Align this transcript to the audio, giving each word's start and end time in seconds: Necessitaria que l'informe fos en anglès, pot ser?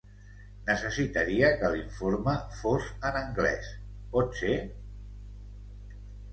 Necessitaria 0.69 1.51
que 1.59 1.69
l'informe 1.75 2.33
fos 2.63 2.89
en 3.11 3.21
anglès, 3.21 3.71
pot 4.17 4.37
ser? 4.43 4.59